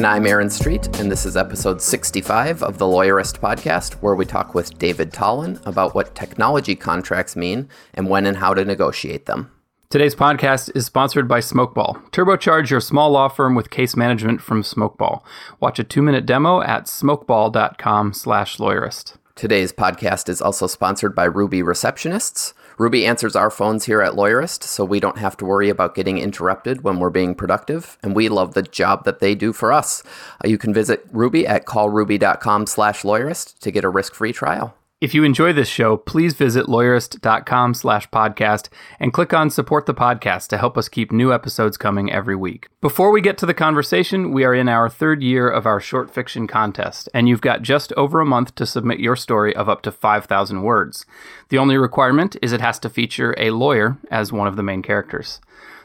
[0.00, 4.24] And I'm Aaron Street, and this is episode 65 of the Lawyerist podcast, where we
[4.24, 9.26] talk with David Tollen about what technology contracts mean and when and how to negotiate
[9.26, 9.50] them.
[9.90, 12.10] Today's podcast is sponsored by Smokeball.
[12.12, 15.20] Turbocharge your small law firm with case management from Smokeball.
[15.60, 19.18] Watch a two-minute demo at smokeball.com slash lawyerist.
[19.34, 22.54] Today's podcast is also sponsored by Ruby Receptionists.
[22.78, 26.18] Ruby answers our phones here at Lawyerist, so we don't have to worry about getting
[26.18, 30.02] interrupted when we're being productive, and we love the job that they do for us.
[30.44, 34.74] Uh, you can visit Ruby at callruby.com slash lawyerist to get a risk-free trial.
[35.00, 38.68] If you enjoy this show, please visit lawyerist.com slash podcast
[38.98, 42.68] and click on support the podcast to help us keep new episodes coming every week.
[42.82, 46.10] Before we get to the conversation, we are in our third year of our short
[46.10, 49.80] fiction contest, and you've got just over a month to submit your story of up
[49.82, 51.06] to 5,000 words.
[51.48, 54.82] The only requirement is it has to feature a lawyer as one of the main
[54.82, 55.40] characters.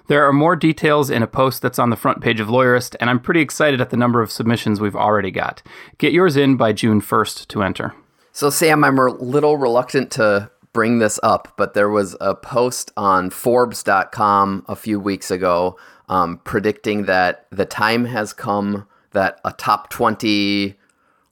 [0.07, 3.09] There are more details in a post that's on the front page of Lawyerist, and
[3.09, 5.63] I'm pretty excited at the number of submissions we've already got.
[5.99, 7.95] Get yours in by June 1st to enter.
[8.35, 12.91] So, Sam, I'm a little reluctant to bring this up, but there was a post
[12.97, 15.77] on Forbes.com a few weeks ago
[16.09, 20.75] um, predicting that the time has come that a top 20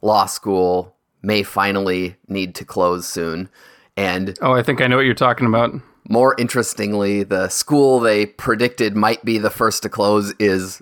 [0.01, 3.49] law school may finally need to close soon.
[3.97, 5.73] And oh, I think I know what you're talking about.
[6.07, 10.81] More interestingly, the school they predicted might be the first to close is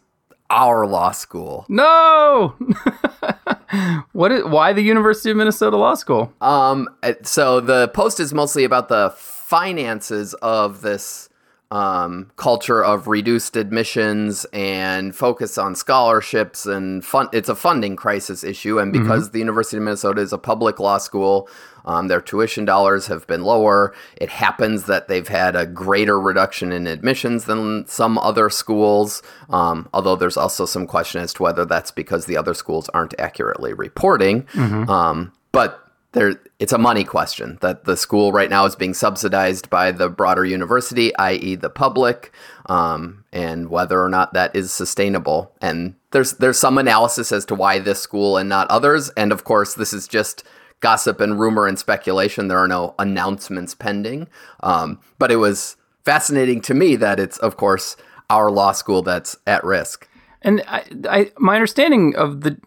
[0.52, 1.66] our law school.
[1.70, 2.56] No.
[4.12, 6.34] what is why the University of Minnesota Law School?
[6.42, 6.90] Um
[7.24, 11.30] so the post is mostly about the finances of this
[11.72, 17.30] um, culture of reduced admissions and focus on scholarships and fun.
[17.32, 19.32] It's a funding crisis issue, and because mm-hmm.
[19.32, 21.50] the University of Minnesota is a public law school,
[21.86, 23.94] um, their tuition dollars have been lower.
[24.18, 29.90] It happens that they've had a greater reduction in admissions than some other schools, um,
[29.94, 33.74] although there's also some question as to whether that's because the other schools aren't accurately
[33.74, 34.44] reporting.
[34.44, 34.90] Mm-hmm.
[34.90, 39.70] Um, but there, it's a money question that the school right now is being subsidized
[39.70, 42.34] by the broader university, i.e., the public,
[42.66, 45.54] um, and whether or not that is sustainable.
[45.62, 49.10] And there's there's some analysis as to why this school and not others.
[49.12, 50.44] And of course, this is just
[50.82, 52.48] gossip and rumor and speculation.
[52.48, 54.28] There are no announcements pending.
[54.62, 57.96] Um, but it was fascinating to me that it's, of course,
[58.30, 60.08] our law school that's at risk.
[60.42, 62.58] And I, I, my understanding of the,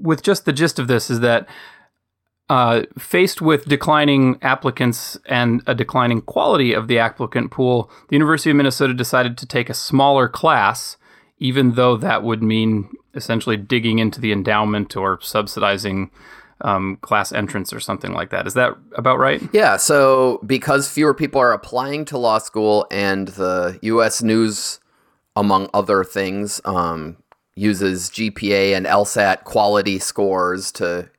[0.00, 1.48] with just the gist of this is that
[2.48, 8.50] uh, faced with declining applicants and a declining quality of the applicant pool, the University
[8.50, 10.96] of Minnesota decided to take a smaller class,
[11.38, 16.10] even though that would mean essentially digging into the endowment or subsidizing
[16.62, 18.46] um, class entrance or something like that.
[18.46, 19.42] Is that about right?
[19.52, 19.76] Yeah.
[19.76, 24.22] So because fewer people are applying to law school, and the U.S.
[24.22, 24.80] News,
[25.36, 27.16] among other things, um,
[27.54, 31.10] uses GPA and LSAT quality scores to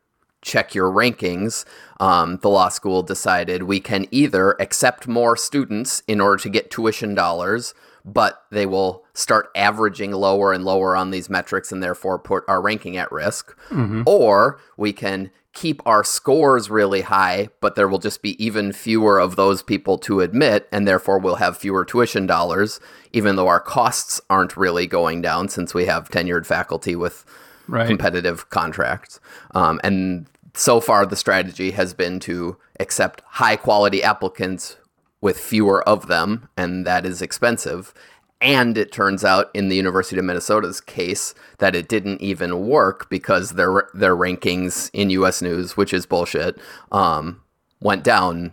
[0.42, 1.66] check your rankings.
[2.00, 6.72] Um, the law school decided we can either accept more students in order to get
[6.72, 7.74] tuition dollars
[8.06, 12.62] but they will start averaging lower and lower on these metrics and therefore put our
[12.62, 13.58] ranking at risk.
[13.70, 14.04] Mm-hmm.
[14.06, 19.20] Or we can keep our scores really high, but there will just be even fewer
[19.20, 22.80] of those people to admit, and therefore we'll have fewer tuition dollars,
[23.14, 27.24] even though our costs aren't really going down since we have tenured faculty with
[27.68, 27.88] right.
[27.88, 29.20] competitive contracts.
[29.54, 30.26] Um, and
[30.56, 34.78] so far, the strategy has been to accept high quality applicants
[35.24, 37.94] with fewer of them, and that is expensive.
[38.42, 43.10] And it turns out in the University of Minnesota's case that it didn't even work
[43.10, 45.42] because their their rankings in U.S.
[45.42, 46.58] News, which is bullshit,
[46.92, 47.42] um,
[47.80, 48.52] went down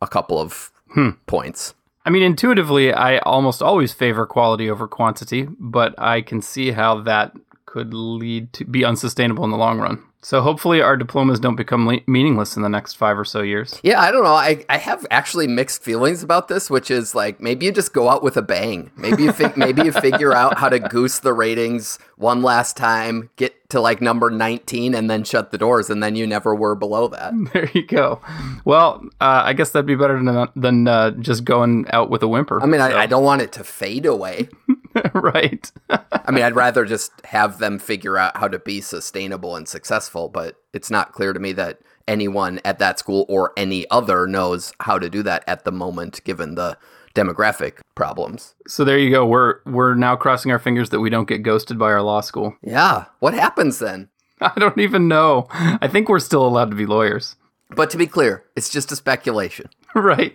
[0.00, 1.10] a couple of hmm.
[1.26, 1.74] points.
[2.06, 7.02] I mean, intuitively, I almost always favor quality over quantity, but I can see how
[7.02, 7.36] that
[7.66, 10.02] could lead to be unsustainable in the long run.
[10.26, 13.78] So hopefully our diplomas don't become le- meaningless in the next five or so years.
[13.84, 14.34] Yeah, I don't know.
[14.34, 18.08] I, I have actually mixed feelings about this, which is like maybe you just go
[18.08, 18.90] out with a bang.
[18.96, 23.30] Maybe you fi- maybe you figure out how to goose the ratings one last time,
[23.36, 26.74] get to like number 19 and then shut the doors and then you never were
[26.74, 27.32] below that.
[27.52, 28.20] There you go.
[28.64, 32.28] Well, uh, I guess that'd be better than than uh, just going out with a
[32.28, 32.60] whimper.
[32.60, 32.86] I mean, so.
[32.86, 34.48] I, I don't want it to fade away.
[35.14, 35.70] right.
[35.90, 40.28] I mean, I'd rather just have them figure out how to be sustainable and successful,
[40.28, 44.72] but it's not clear to me that anyone at that school or any other knows
[44.80, 46.78] how to do that at the moment, given the
[47.14, 48.54] demographic problems.
[48.66, 49.26] So there you go.
[49.26, 52.54] We're we're now crossing our fingers that we don't get ghosted by our law school.
[52.62, 53.06] Yeah.
[53.18, 54.10] What happens then?
[54.40, 55.46] I don't even know.
[55.50, 57.36] I think we're still allowed to be lawyers.
[57.70, 59.70] But to be clear, it's just a speculation.
[59.94, 60.32] right.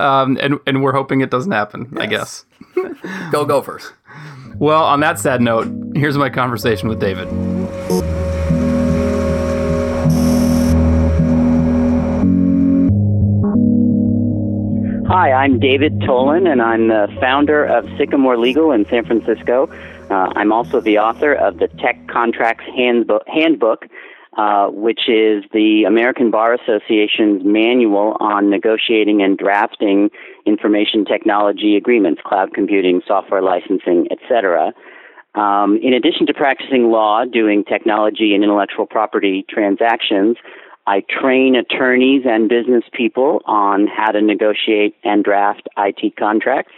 [0.00, 2.44] um, and and we're hoping it doesn't happen, I guess.
[3.32, 3.92] Go Gophers.
[4.60, 7.28] Well, on that sad note, here's my conversation with David.
[15.08, 19.66] Hi, I'm David Tollen, and I'm the founder of Sycamore Legal in San Francisco.
[20.10, 23.86] Uh, I'm also the author of the Tech Contracts Handbook, handbook
[24.36, 30.10] uh, which is the American Bar Association's manual on negotiating and drafting
[30.46, 34.72] information technology agreements, cloud computing, software licensing, etc.
[35.34, 40.36] Um, in addition to practicing law, doing technology and intellectual property transactions,
[40.86, 46.72] I train attorneys and business people on how to negotiate and draft IT contracts,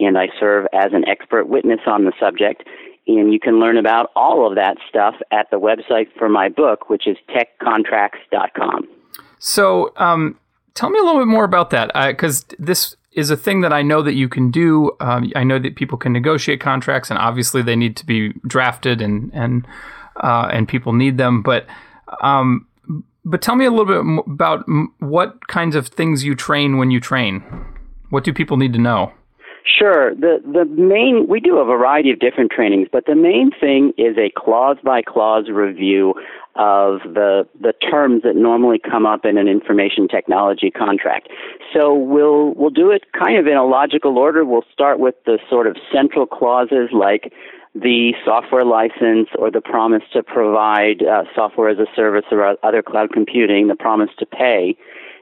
[0.00, 2.64] and I serve as an expert witness on the subject.
[3.06, 6.88] And you can learn about all of that stuff at the website for my book,
[6.88, 8.88] which is techcontracts.com.
[9.38, 10.38] So, um,
[10.72, 13.82] tell me a little bit more about that, because this is a thing that I
[13.82, 14.92] know that you can do.
[15.00, 19.00] Um, I know that people can negotiate contracts, and obviously they need to be drafted,
[19.00, 19.66] and and
[20.16, 21.42] uh, and people need them.
[21.42, 21.66] But
[22.20, 22.66] um,
[23.24, 24.64] but tell me a little bit about
[24.98, 27.42] what kinds of things you train when you train.
[28.10, 29.12] What do people need to know?
[29.66, 30.14] Sure.
[30.14, 34.16] The the main we do a variety of different trainings, but the main thing is
[34.18, 36.14] a clause by clause review
[36.54, 41.28] of the the terms that normally come up in an information technology contract.
[41.72, 44.44] So we'll we'll do it kind of in a logical order.
[44.44, 47.32] We'll start with the sort of central clauses like
[47.74, 52.82] the software license or the promise to provide uh, software as a service or other
[52.82, 54.76] cloud computing, the promise to pay.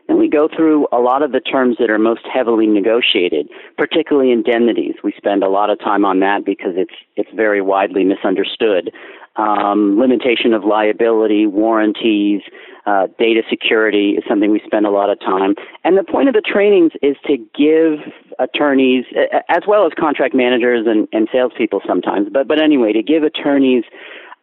[0.08, 4.32] And we go through a lot of the terms that are most heavily negotiated, particularly
[4.32, 4.94] indemnities.
[5.02, 8.90] We spend a lot of time on that because it's it's very widely misunderstood.
[9.36, 12.42] Um, limitation of liability, warranties,
[12.84, 15.54] uh, data security is something we spend a lot of time.
[15.84, 19.04] And the point of the trainings is to give attorneys,
[19.48, 23.84] as well as contract managers and, and salespeople sometimes, but, but anyway, to give attorneys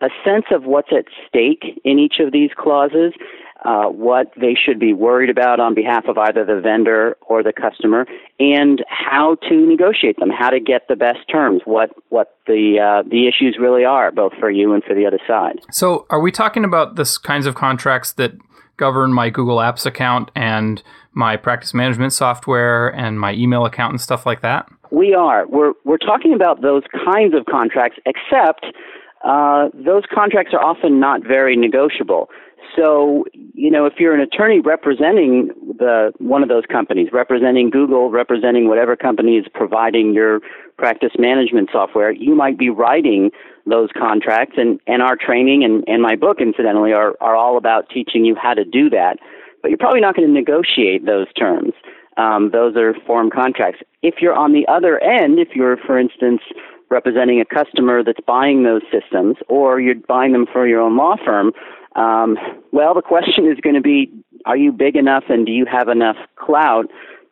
[0.01, 3.13] a sense of what's at stake in each of these clauses,
[3.65, 7.53] uh, what they should be worried about on behalf of either the vendor or the
[7.53, 8.05] customer,
[8.39, 13.07] and how to negotiate them, how to get the best terms, what what the uh,
[13.09, 15.59] the issues really are, both for you and for the other side.
[15.71, 18.33] So, are we talking about this kinds of contracts that
[18.77, 20.81] govern my Google Apps account and
[21.11, 24.69] my practice management software and my email account and stuff like that?
[24.91, 25.45] We are.
[25.47, 28.65] We're we're talking about those kinds of contracts, except
[29.23, 32.29] uh, those contracts are often not very negotiable.
[32.75, 38.09] So, you know, if you're an attorney representing the one of those companies, representing Google,
[38.11, 40.39] representing whatever company is providing your
[40.77, 43.31] practice management software, you might be writing
[43.65, 47.89] those contracts and, and our training and, and my book incidentally are, are all about
[47.89, 49.17] teaching you how to do that.
[49.61, 51.73] But you're probably not going to negotiate those terms.
[52.17, 53.81] Um, those are form contracts.
[54.01, 56.41] If you're on the other end, if you're, for instance,
[56.89, 61.15] representing a customer that's buying those systems, or you're buying them for your own law
[61.23, 61.51] firm,
[61.95, 62.37] um,
[62.71, 64.11] well, the question is going to be
[64.45, 66.85] are you big enough and do you have enough clout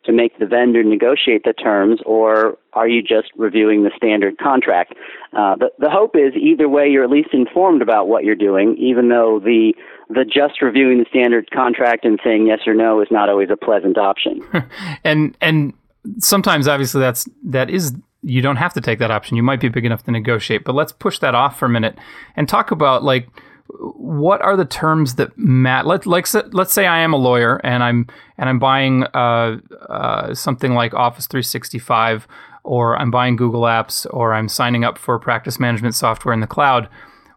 [0.04, 4.94] to make the vendor negotiate the terms, or are you just reviewing the standard contract?
[5.36, 8.76] Uh, the, the hope is either way you're at least informed about what you're doing,
[8.78, 9.74] even though the
[10.08, 13.56] the just reviewing the standard contract and saying yes or no is not always a
[13.56, 14.40] pleasant option.
[15.04, 15.74] and and
[16.18, 19.36] sometimes obviously that's that is you don't have to take that option.
[19.36, 21.96] You might be big enough to negotiate, but let's push that off for a minute
[22.36, 23.28] and talk about like
[23.70, 25.86] what are the terms that Matt?
[25.86, 28.06] Let like let's say I am a lawyer and I'm
[28.36, 29.58] and I'm buying uh,
[29.88, 32.26] uh, something like Office 365,
[32.64, 36.46] or I'm buying Google Apps, or I'm signing up for practice management software in the
[36.46, 36.88] cloud.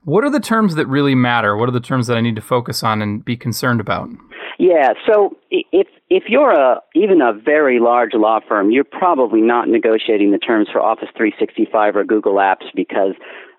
[0.04, 1.56] What are the terms that really matter?
[1.56, 4.10] What are the terms that I need to focus on and be concerned about?
[4.58, 9.70] Yeah, so if if you're a even a very large law firm, you're probably not
[9.70, 13.14] negotiating the terms for Office 365 or Google Apps because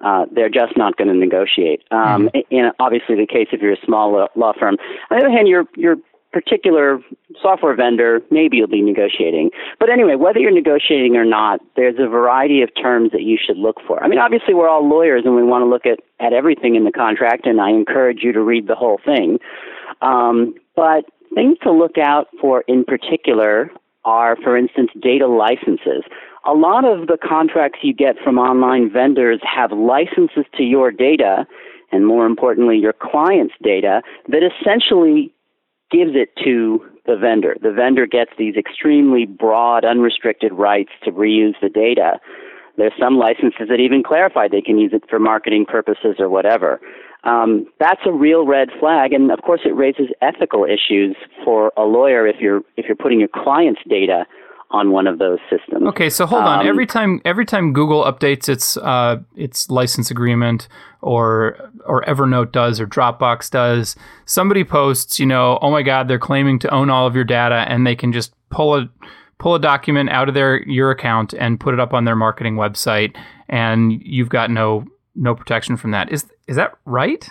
[0.04, 1.82] uh, they're just not going to negotiate.
[1.90, 2.54] Um, mm-hmm.
[2.54, 4.76] In obviously the case if you're a small law firm.
[5.10, 5.96] On the other hand, your your
[6.30, 7.00] particular
[7.40, 9.50] software vendor, maybe you'll be negotiating.
[9.80, 13.56] But anyway, whether you're negotiating or not, there's a variety of terms that you should
[13.56, 14.02] look for.
[14.02, 16.84] I mean, obviously we're all lawyers and we want to look at, at everything in
[16.84, 19.38] the contract, and I encourage you to read the whole thing.
[20.00, 23.70] Um, but things to look out for in particular
[24.04, 26.04] are, for instance, data licenses.
[26.44, 31.46] A lot of the contracts you get from online vendors have licenses to your data,
[31.92, 35.32] and more importantly, your client's data, that essentially
[35.90, 37.56] gives it to the vendor.
[37.62, 42.18] The vendor gets these extremely broad, unrestricted rights to reuse the data.
[42.76, 46.80] There's some licenses that even clarify they can use it for marketing purposes or whatever.
[47.24, 51.14] Um, that's a real red flag, and of course, it raises ethical issues
[51.44, 54.24] for a lawyer if you're if you're putting your client's data
[54.72, 55.86] on one of those systems.
[55.88, 56.60] Okay, so hold on.
[56.60, 60.66] Um, every time every time Google updates its uh, its license agreement,
[61.00, 66.18] or or Evernote does, or Dropbox does, somebody posts, you know, oh my God, they're
[66.18, 68.90] claiming to own all of your data, and they can just pull a
[69.42, 72.54] pull a document out of their your account and put it up on their marketing
[72.54, 73.14] website,
[73.48, 74.84] and you've got no
[75.16, 76.10] no protection from that.
[76.10, 77.28] Is is that right?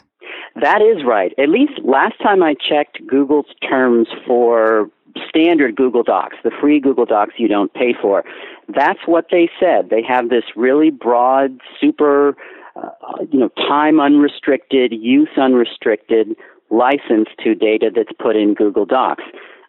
[0.62, 1.32] That is right.
[1.39, 4.89] At least last time I checked Google's terms for
[5.30, 8.25] standard Google Docs, the free Google Docs you don't pay for.
[8.68, 9.89] That's what they said.
[9.89, 12.36] They have this really broad, super,
[12.75, 12.89] uh,
[13.32, 16.36] you know, time unrestricted, use unrestricted
[16.70, 19.24] license to data that's put in Google Docs.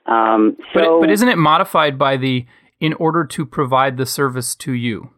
[0.07, 2.47] Um, so, but, but isn't it modified by the
[2.81, 5.11] in order to provide the service to you?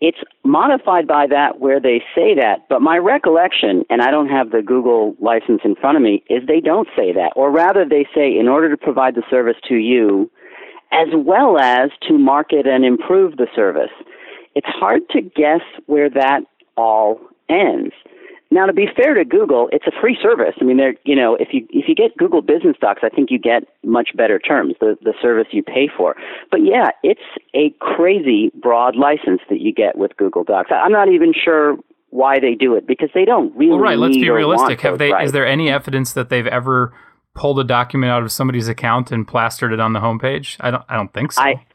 [0.00, 4.50] It's modified by that where they say that, but my recollection, and I don't have
[4.50, 7.32] the Google license in front of me, is they don't say that.
[7.34, 10.30] Or rather, they say in order to provide the service to you,
[10.92, 13.90] as well as to market and improve the service.
[14.54, 16.40] It's hard to guess where that
[16.76, 17.94] all ends.
[18.50, 20.54] Now, to be fair to Google, it's a free service.
[20.60, 23.30] I mean, they're you know, if you if you get Google Business Docs, I think
[23.30, 26.14] you get much better terms, the the service you pay for.
[26.50, 27.20] But yeah, it's
[27.54, 30.70] a crazy broad license that you get with Google Docs.
[30.72, 31.76] I'm not even sure
[32.10, 33.72] why they do it because they don't really.
[33.72, 33.98] Well, right.
[33.98, 34.80] Let's be realistic.
[34.82, 35.10] Have they?
[35.10, 36.94] Is there any evidence that they've ever
[37.34, 40.56] pulled a document out of somebody's account and plastered it on the homepage?
[40.60, 40.84] I don't.
[40.88, 41.42] I don't think so.
[41.42, 41.66] I,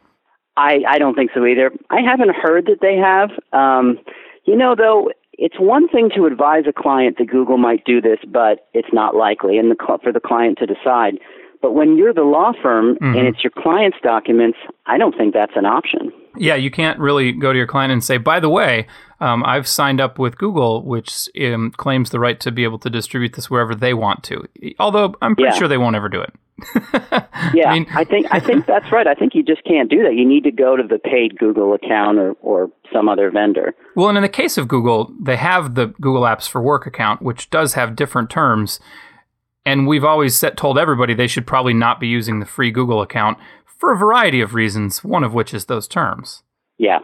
[0.58, 1.72] I, I don't think so either.
[1.90, 3.30] I haven't heard that they have.
[3.54, 4.00] Um,
[4.46, 8.20] you know, though, it's one thing to advise a client that Google might do this,
[8.28, 11.18] but it's not likely, and the, for the client to decide.
[11.64, 13.18] But when you're the law firm mm-hmm.
[13.18, 16.12] and it's your client's documents, I don't think that's an option.
[16.38, 18.86] Yeah, you can't really go to your client and say, by the way,
[19.20, 22.90] um, I've signed up with Google, which um, claims the right to be able to
[22.92, 24.48] distribute this wherever they want to.
[24.80, 25.60] Although I'm pretty yeah.
[25.60, 26.34] sure they won't ever do it.
[27.54, 29.08] yeah, I, mean, I think I think that's right.
[29.08, 30.16] I think you just can't do that.
[30.16, 33.74] You need to go to the paid Google account or, or some other vendor.
[33.96, 37.22] Well, and in the case of Google, they have the Google Apps for Work account,
[37.22, 38.80] which does have different terms.
[39.66, 43.02] And we've always set, told everybody they should probably not be using the free Google
[43.02, 46.42] account for a variety of reasons, one of which is those terms.
[46.78, 47.00] Yeah.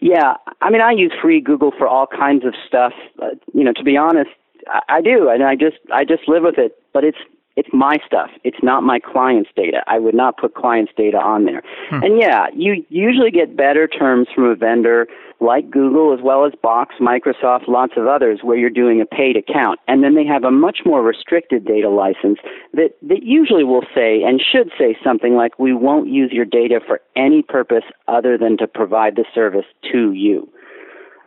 [0.00, 0.34] Yeah.
[0.62, 2.92] I mean, I use free Google for all kinds of stuff.
[3.22, 4.30] Uh, you know, to be honest,
[4.66, 5.28] I, I do.
[5.28, 6.72] And I just, I just live with it.
[6.94, 7.18] But it's
[7.56, 8.30] it's my stuff.
[8.44, 9.82] It's not my client's data.
[9.86, 11.62] I would not put client's data on there.
[11.88, 12.02] Hmm.
[12.02, 15.06] And yeah, you usually get better terms from a vendor
[15.40, 19.36] like Google as well as Box, Microsoft, lots of others where you're doing a paid
[19.36, 19.80] account.
[19.88, 22.38] And then they have a much more restricted data license
[22.74, 26.80] that, that usually will say and should say something like, we won't use your data
[26.86, 30.48] for any purpose other than to provide the service to you.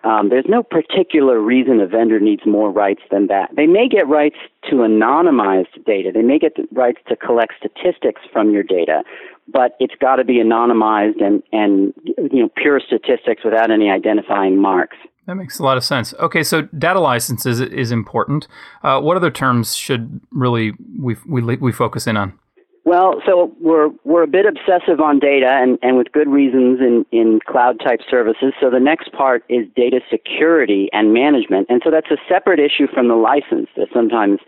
[0.03, 3.49] Um, there's no particular reason a vendor needs more rights than that.
[3.55, 4.35] They may get rights
[4.69, 6.11] to anonymized data.
[6.13, 9.03] They may get the rights to collect statistics from your data,
[9.51, 11.93] but it's got to be anonymized and, and
[12.31, 14.97] you know pure statistics without any identifying marks.
[15.25, 16.13] That makes a lot of sense.
[16.15, 18.47] Okay, so data licenses is important.
[18.83, 22.37] Uh, what other terms should really we, we we focus in on?
[22.85, 27.05] Well, so we're we're a bit obsessive on data, and, and with good reasons in,
[27.17, 28.53] in cloud type services.
[28.59, 32.87] So the next part is data security and management, and so that's a separate issue
[32.93, 33.69] from the license.
[33.77, 34.39] They're sometimes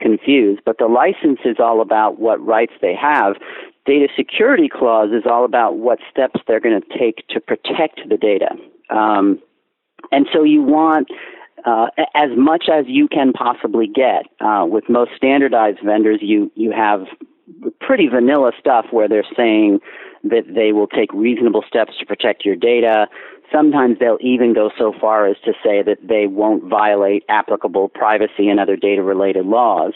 [0.00, 3.36] confused, but the license is all about what rights they have.
[3.86, 8.16] Data security clause is all about what steps they're going to take to protect the
[8.16, 8.50] data.
[8.90, 9.40] Um,
[10.12, 11.08] and so you want
[11.64, 14.26] uh, as much as you can possibly get.
[14.40, 17.06] Uh, with most standardized vendors, you you have
[17.80, 19.80] pretty vanilla stuff where they're saying
[20.24, 23.06] that they will take reasonable steps to protect your data.
[23.52, 28.48] Sometimes they'll even go so far as to say that they won't violate applicable privacy
[28.48, 29.92] and other data related laws.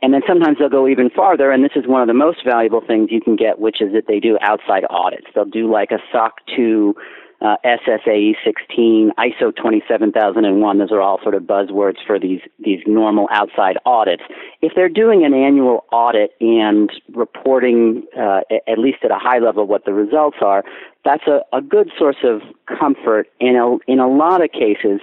[0.00, 2.80] And then sometimes they'll go even farther, and this is one of the most valuable
[2.80, 5.26] things you can get, which is that they do outside audits.
[5.34, 6.94] They'll do like a SOC 2
[7.40, 10.78] uh, SSAE 16, ISO 27001.
[10.78, 14.22] Those are all sort of buzzwords for these these normal outside audits.
[14.60, 19.66] If they're doing an annual audit and reporting, uh, at least at a high level,
[19.66, 20.64] what the results are,
[21.04, 23.28] that's a, a good source of comfort.
[23.40, 25.00] In a, in a lot of cases,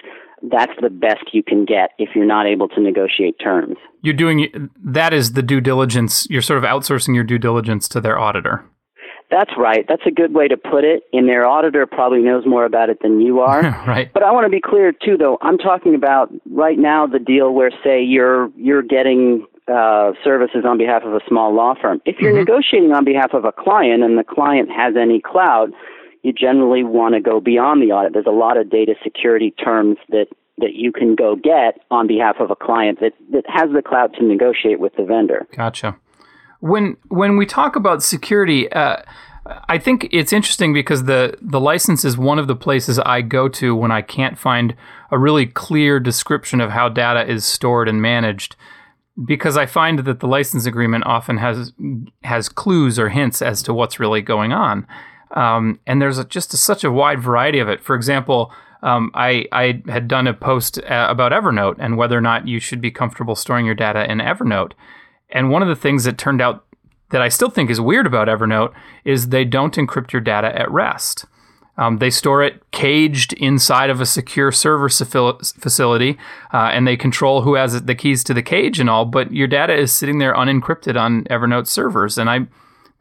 [0.52, 3.78] that's the best you can get if you're not able to negotiate terms.
[4.02, 6.28] You're doing that is the due diligence.
[6.30, 8.66] You're sort of outsourcing your due diligence to their auditor.
[9.32, 9.86] That's right.
[9.88, 11.04] That's a good way to put it.
[11.12, 13.62] And their auditor probably knows more about it than you are.
[13.88, 14.12] right.
[14.14, 15.38] But I want to be clear too, though.
[15.42, 20.78] I'm talking about right now the deal where, say, you're you're getting uh, services on
[20.78, 22.02] behalf of a small law firm.
[22.06, 22.40] If you're mm-hmm.
[22.40, 25.72] negotiating on behalf of a client and the client has any cloud,
[26.22, 28.14] you generally want to go beyond the audit.
[28.14, 30.28] There's a lot of data security terms that
[30.58, 34.14] that you can go get on behalf of a client that, that has the cloud
[34.14, 35.46] to negotiate with the vendor.
[35.52, 35.98] Gotcha.
[36.66, 38.98] When when we talk about security, uh,
[39.70, 43.48] I think it's interesting because the the license is one of the places I go
[43.50, 44.76] to when I can't find
[45.12, 48.56] a really clear description of how data is stored and managed.
[49.24, 51.72] Because I find that the license agreement often has
[52.24, 54.88] has clues or hints as to what's really going on,
[55.36, 57.80] um, and there's a, just a, such a wide variety of it.
[57.80, 62.22] For example, um, I, I had done a post uh, about Evernote and whether or
[62.22, 64.74] not you should be comfortable storing your data in Evernote.
[65.30, 66.66] And one of the things that turned out
[67.12, 70.70] that I still think is weird about Evernote is they don't encrypt your data at
[70.72, 71.26] rest.
[71.78, 76.18] Um, they store it caged inside of a secure server facility,
[76.54, 79.06] uh, and they control who has the keys to the cage and all.
[79.06, 82.48] But your data is sitting there unencrypted on Evernote servers, and I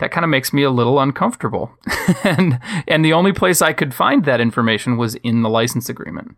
[0.00, 1.70] that kind of makes me a little uncomfortable.
[2.24, 6.36] and and the only place I could find that information was in the license agreement.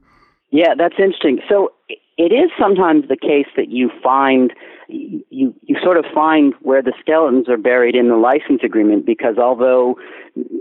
[0.50, 1.40] Yeah, that's interesting.
[1.48, 4.52] So it is sometimes the case that you find
[4.88, 9.38] you you sort of find where the skeletons are buried in the license agreement because
[9.38, 9.96] although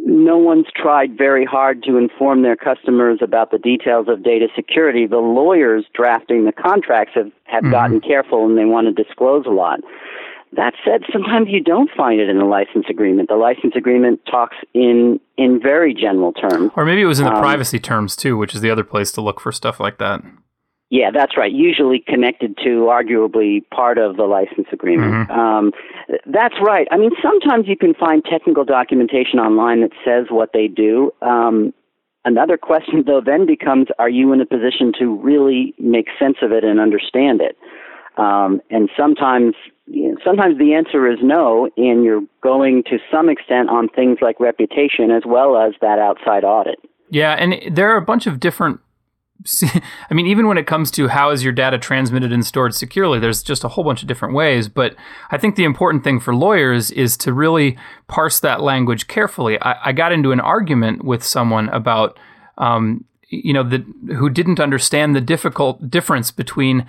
[0.05, 5.05] no one's tried very hard to inform their customers about the details of data security,
[5.05, 7.71] the lawyers drafting the contracts have, have mm-hmm.
[7.71, 9.79] gotten careful and they want to disclose a lot.
[10.53, 13.27] That said, sometimes you don't find it in the license agreement.
[13.27, 16.71] The license agreement talks in in very general terms.
[16.77, 19.11] Or maybe it was in the um, privacy terms too, which is the other place
[19.13, 20.21] to look for stuff like that.
[20.89, 21.51] Yeah, that's right.
[21.51, 25.29] Usually connected to arguably part of the license agreement.
[25.29, 25.39] Mm-hmm.
[25.39, 25.71] Um,
[26.27, 26.87] that's right.
[26.91, 31.11] I mean, sometimes you can find technical documentation online that says what they do.
[31.21, 31.73] Um,
[32.23, 36.51] another question, though, then becomes: Are you in a position to really make sense of
[36.51, 37.57] it and understand it?
[38.17, 39.55] Um, and sometimes,
[39.87, 44.19] you know, sometimes the answer is no, and you're going to some extent on things
[44.21, 46.77] like reputation as well as that outside audit.
[47.09, 48.79] Yeah, and there are a bunch of different.
[50.09, 53.19] I mean, even when it comes to how is your data transmitted and stored securely,
[53.19, 54.67] there's just a whole bunch of different ways.
[54.67, 54.95] But
[55.29, 59.61] I think the important thing for lawyers is to really parse that language carefully.
[59.61, 62.17] I, I got into an argument with someone about.
[62.57, 66.85] Um, you know, the, who didn't understand the difficult difference between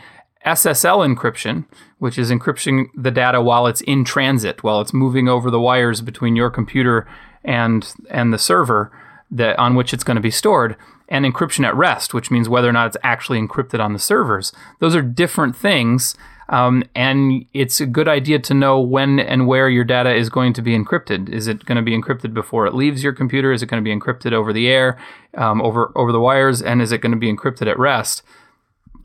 [0.46, 1.64] SSL encryption,
[1.98, 6.00] which is encrypting the data while it's in transit, while it's moving over the wires
[6.00, 7.08] between your computer
[7.44, 8.92] and and the server
[9.30, 10.76] that on which it's going to be stored,
[11.08, 14.52] and encryption at rest, which means whether or not it's actually encrypted on the servers.
[14.80, 16.16] Those are different things,
[16.48, 20.52] um, and it's a good idea to know when and where your data is going
[20.54, 21.28] to be encrypted.
[21.28, 23.52] Is it going to be encrypted before it leaves your computer?
[23.52, 24.98] Is it going to be encrypted over the air,
[25.34, 28.22] um, over over the wires, and is it going to be encrypted at rest?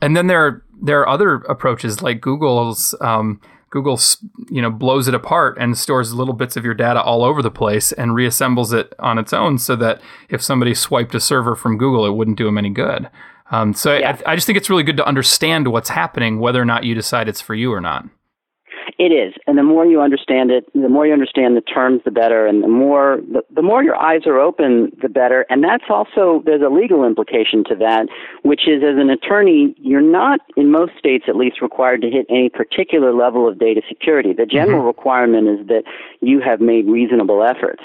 [0.00, 3.40] And then there are there are other approaches like Google's um,
[3.72, 3.98] Google
[4.50, 7.50] you know blows it apart and stores little bits of your data all over the
[7.50, 11.78] place and reassembles it on its own so that if somebody swiped a server from
[11.78, 13.08] Google, it wouldn't do them any good.
[13.50, 14.18] Um, so yeah.
[14.26, 16.94] I, I just think it's really good to understand what's happening, whether or not you
[16.94, 18.04] decide it's for you or not.
[19.02, 22.12] It is, and the more you understand it, the more you understand the terms, the
[22.12, 25.44] better, and the more the, the more your eyes are open, the better.
[25.50, 28.06] And that's also there's a legal implication to that,
[28.44, 32.26] which is as an attorney, you're not in most states at least required to hit
[32.30, 34.32] any particular level of data security.
[34.32, 34.86] The general mm-hmm.
[34.86, 35.82] requirement is that
[36.20, 37.82] you have made reasonable efforts.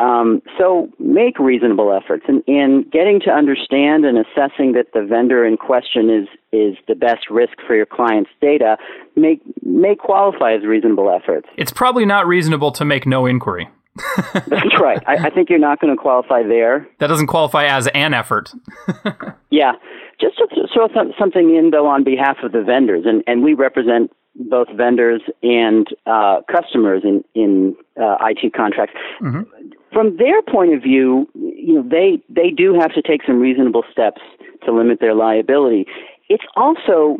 [0.00, 5.44] Um, so make reasonable efforts in, in getting to understand and assessing that the vendor
[5.44, 8.76] in question is is the best risk for your client's data
[9.16, 11.48] may may qualify as reasonable efforts.
[11.56, 13.68] It's probably not reasonable to make no inquiry.
[14.46, 15.02] That's right.
[15.08, 16.86] I, I think you're not going to qualify there.
[17.00, 18.52] That doesn't qualify as an effort.
[19.50, 19.72] yeah.
[20.20, 24.12] Just to throw something in, though, on behalf of the vendors, and, and we represent
[24.34, 28.94] both vendors and uh, customers in, in uh, IT contracts.
[29.20, 33.40] Mm-hmm from their point of view, you know, they they do have to take some
[33.40, 34.20] reasonable steps
[34.64, 35.86] to limit their liability.
[36.28, 37.18] It's also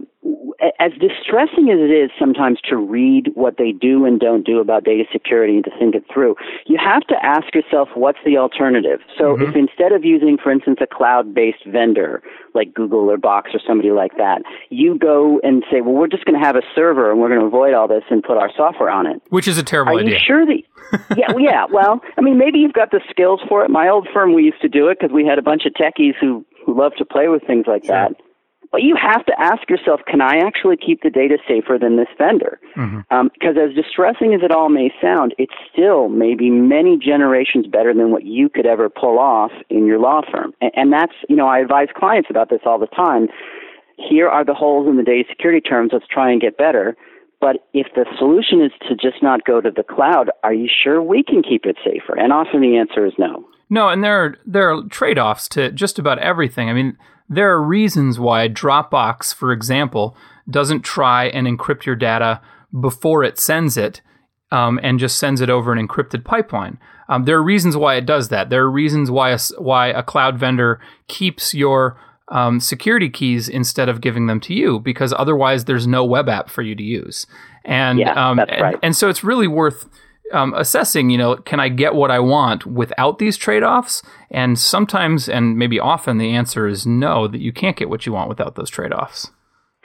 [0.80, 4.84] as distressing as it is sometimes to read what they do and don't do about
[4.84, 6.34] data security and to think it through,
[6.66, 9.00] you have to ask yourself what's the alternative.
[9.16, 9.44] So mm-hmm.
[9.44, 12.22] if instead of using, for instance, a cloud-based vendor
[12.54, 16.24] like Google or Box or somebody like that, you go and say, well, we're just
[16.24, 18.50] going to have a server and we're going to avoid all this and put our
[18.56, 19.22] software on it.
[19.30, 20.16] Which is a terrible Are idea.
[20.16, 20.62] Are you sure that?
[21.16, 21.66] yeah, yeah.
[21.70, 23.70] Well, I mean, maybe you've got the skills for it.
[23.70, 26.14] My old firm, we used to do it because we had a bunch of techies
[26.20, 27.94] who who love to play with things like sure.
[27.94, 28.12] that.
[28.70, 32.08] But you have to ask yourself, can I actually keep the data safer than this
[32.18, 32.60] vendor?
[32.76, 33.00] Mm-hmm.
[33.10, 37.94] Um, because as distressing as it all may sound, it's still maybe many generations better
[37.94, 40.52] than what you could ever pull off in your law firm.
[40.60, 43.28] And, and that's, you know, I advise clients about this all the time.
[43.96, 45.90] Here are the holes in the data security terms.
[45.92, 46.94] Let's try and get better.
[47.40, 51.02] But if the solution is to just not go to the cloud, are you sure
[51.02, 52.18] we can keep it safer?
[52.18, 53.48] And often the answer is no.
[53.70, 56.70] No, and there are there are trade-offs to just about everything.
[56.70, 56.96] I mean,
[57.28, 60.16] there are reasons why Dropbox, for example,
[60.48, 62.40] doesn't try and encrypt your data
[62.80, 64.00] before it sends it
[64.50, 66.78] um, and just sends it over an encrypted pipeline.
[67.08, 68.50] Um, there are reasons why it does that.
[68.50, 73.88] There are reasons why a, why a cloud vendor keeps your um, security keys instead
[73.88, 77.26] of giving them to you because otherwise there's no web app for you to use.
[77.64, 78.74] And yeah, um, that's right.
[78.74, 79.88] and, and so it's really worth
[80.32, 84.02] um, assessing, you know, can I get what I want without these trade offs?
[84.30, 88.12] And sometimes, and maybe often, the answer is no, that you can't get what you
[88.12, 89.30] want without those trade offs.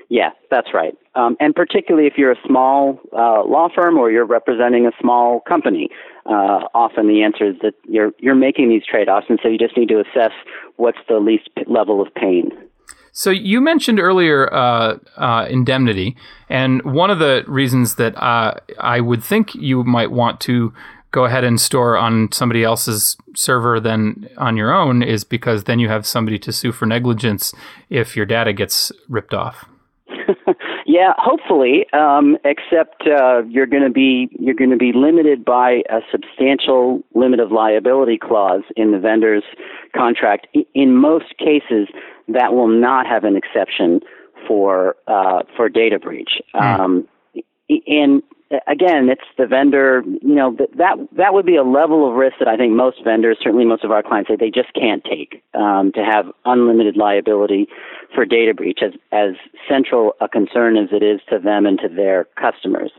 [0.10, 0.94] Yeah, that's right.
[1.16, 5.40] Um, and particularly if you're a small uh, law firm or you're representing a small
[5.42, 5.90] company,
[6.26, 9.76] uh, often the answer is that you're you're making these trade-offs, and so you just
[9.78, 10.32] need to assess
[10.76, 12.52] what's the least level of pain.
[13.16, 16.18] So you mentioned earlier uh, uh, indemnity,
[16.50, 20.74] and one of the reasons that uh, I would think you might want to
[21.12, 25.78] go ahead and store on somebody else's server than on your own is because then
[25.78, 27.54] you have somebody to sue for negligence
[27.92, 29.66] if your data gets ripped off.
[30.88, 31.86] yeah, hopefully.
[31.94, 37.04] Um, except uh, you're going to be you're going to be limited by a substantial
[37.14, 39.44] limit of liability clause in the vendor's
[39.96, 40.48] contract.
[40.74, 41.90] In most cases,
[42.28, 44.02] that will not have an exception
[44.48, 46.42] for uh, for data breach.
[46.56, 46.80] Mm.
[46.80, 47.08] Um,
[47.88, 48.24] and
[48.68, 50.04] again, it's the vendor.
[50.06, 53.38] You know that that would be a level of risk that I think most vendors,
[53.42, 57.68] certainly most of our clients, say they just can't take um, to have unlimited liability
[58.14, 59.36] for data breach, as as
[59.70, 62.92] central a concern as it is to them and to their customers.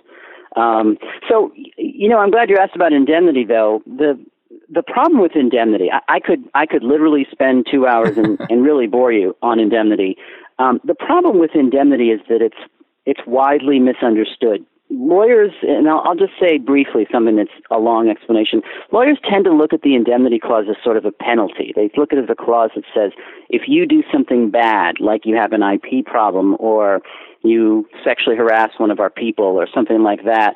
[0.56, 3.82] Um, so, you know, I'm glad you asked about indemnity, though.
[3.87, 4.24] The
[4.70, 8.64] the problem with indemnity, I, I could I could literally spend two hours and, and
[8.64, 10.16] really bore you on indemnity.
[10.59, 12.57] Um, the problem with indemnity is that it's
[13.07, 18.62] it's widely misunderstood lawyers, and I'll, I'll, just say briefly something that's a long explanation.
[18.92, 21.72] Lawyers tend to look at the indemnity clause as sort of a penalty.
[21.74, 23.12] They look at it as a clause that says
[23.48, 27.03] if you do something bad, like you have an IP problem or
[27.42, 30.55] you sexually harass one of our people or something like that,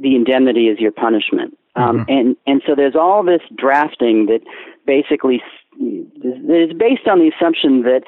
[0.00, 1.56] the indemnity is your punishment.
[1.78, 2.10] Um, mm-hmm.
[2.10, 4.40] and and so there's all this drafting that
[4.86, 5.40] basically
[5.80, 8.02] is based on the assumption that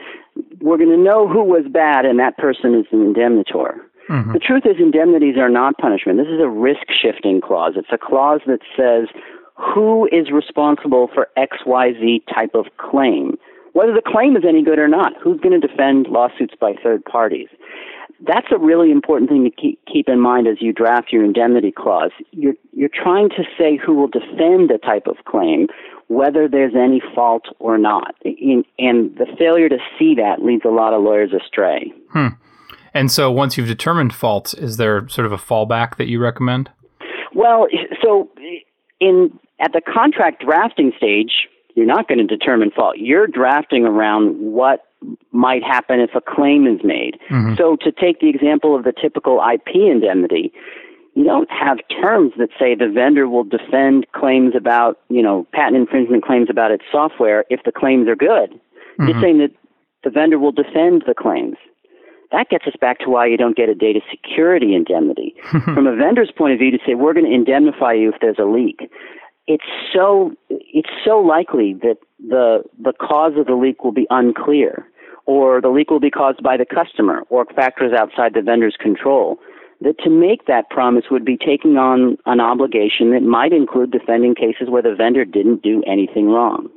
[0.61, 3.81] we're going to know who was bad and that person is an indemnitor.
[4.09, 4.33] Mm-hmm.
[4.33, 6.19] The truth is, indemnities are not punishment.
[6.19, 7.75] This is a risk shifting clause.
[7.77, 9.07] It's a clause that says
[9.55, 13.39] who is responsible for XYZ type of claim,
[13.73, 15.13] whether the claim is any good or not.
[15.23, 17.49] Who's going to defend lawsuits by third parties?
[18.27, 21.73] That's a really important thing to keep, keep in mind as you draft your indemnity
[21.73, 22.11] clause.
[22.33, 25.69] You're, you're trying to say who will defend a type of claim,
[26.09, 28.15] whether there's any fault or not.
[28.25, 31.93] In, and the failure to see that leads a lot of lawyers astray.
[32.11, 32.29] Hmm.
[32.93, 36.71] And so once you've determined faults, is there sort of a fallback that you recommend?
[37.35, 37.69] Well,
[38.03, 38.29] so
[39.01, 41.49] in at the contract drafting stage,
[41.81, 42.99] you're not going to determine fault.
[42.99, 44.85] You're drafting around what
[45.33, 47.19] might happen if a claim is made.
[47.31, 47.55] Mm-hmm.
[47.57, 50.53] So to take the example of the typical IP indemnity,
[51.15, 55.77] you don't have terms that say the vendor will defend claims about, you know, patent
[55.77, 58.51] infringement claims about its software if the claims are good.
[58.51, 59.09] Mm-hmm.
[59.09, 59.53] You're saying that
[60.05, 61.57] the vendor will defend the claims.
[62.31, 65.35] That gets us back to why you don't get a data security indemnity.
[65.65, 68.39] From a vendor's point of view, to say we're going to indemnify you if there's
[68.39, 68.91] a leak,
[69.47, 74.87] it's so it's so likely that the the cause of the leak will be unclear,
[75.27, 79.39] or the leak will be caused by the customer or factors outside the vendor's control.
[79.83, 84.35] That to make that promise would be taking on an obligation that might include defending
[84.35, 86.69] cases where the vendor didn't do anything wrong.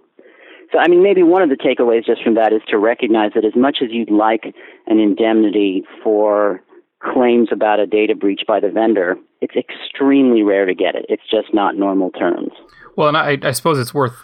[0.71, 3.45] So, I mean, maybe one of the takeaways just from that is to recognize that
[3.45, 4.55] as much as you'd like
[4.87, 6.63] an indemnity for
[7.03, 11.05] claims about a data breach by the vendor, it's extremely rare to get it.
[11.09, 12.51] It's just not normal terms.
[12.95, 14.15] Well, and I, I suppose it's worth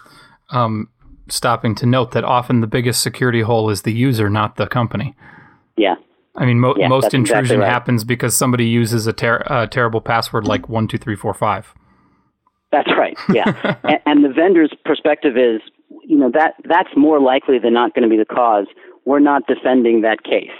[0.52, 0.90] um,
[1.28, 5.16] stopping to note that often the biggest security hole is the user, not the company.
[5.78, 5.96] Yeah.
[6.36, 7.70] I mean, mo- yeah, most intrusion exactly right.
[7.70, 11.74] happens because somebody uses a, ter- a terrible password like one two three four five.
[12.72, 13.18] That's right.
[13.34, 15.60] Yeah, and, and the vendor's perspective is
[16.04, 18.68] you know that that's more likely than not going to be the cause.
[19.06, 20.52] We're not defending that case.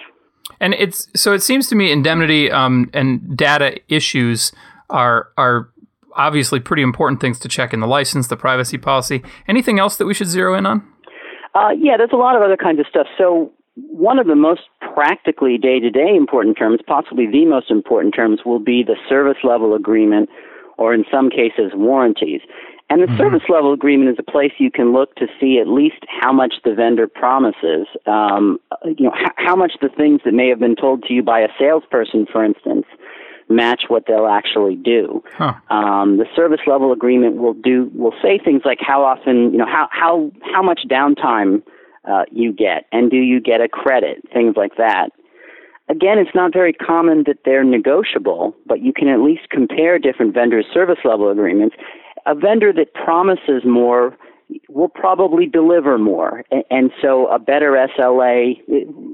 [0.60, 4.52] And it's so it seems to me indemnity um, and data issues
[4.90, 5.70] are are
[6.16, 9.24] obviously pretty important things to check in the license, the privacy policy.
[9.48, 10.86] Anything else that we should zero in on?
[11.56, 13.08] Uh, yeah, there's a lot of other kinds of stuff.
[13.18, 14.62] So one of the most
[14.94, 20.30] practically day-to-day important terms, possibly the most important terms, will be the service level agreement,
[20.78, 22.42] or in some cases warranties.
[22.90, 23.18] And the mm-hmm.
[23.18, 26.56] service level agreement is a place you can look to see at least how much
[26.64, 27.88] the vendor promises.
[28.08, 31.22] Um, you know, h- how much the things that may have been told to you
[31.22, 32.86] by a salesperson, for instance,
[33.48, 35.24] match what they'll actually do.
[35.34, 35.54] Huh.
[35.70, 39.68] Um, the service level agreement will do will say things like how often, you know,
[39.68, 41.62] how how how much downtime
[42.10, 45.10] uh, you get, and do you get a credit, things like that.
[45.90, 50.36] Again, it's not very common that they're negotiable, but you can at least compare different
[50.36, 51.76] vendors' service level agreements.
[52.30, 54.16] A vendor that promises more
[54.68, 58.62] will probably deliver more, and so a better SLA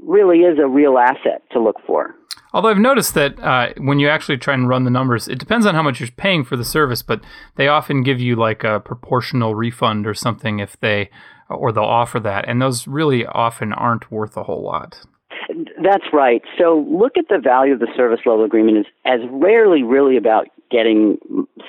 [0.02, 2.14] really is a real asset to look for.
[2.52, 5.66] Although I've noticed that uh, when you actually try and run the numbers, it depends
[5.66, 7.22] on how much you're paying for the service, but
[7.56, 11.10] they often give you like a proportional refund or something if they,
[11.48, 15.00] or they'll offer that, and those really often aren't worth a whole lot.
[15.82, 16.42] That's right.
[16.58, 20.48] So look at the value of the service level agreement as, as rarely really about
[20.70, 21.18] getting